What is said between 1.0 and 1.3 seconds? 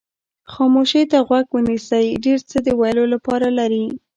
ته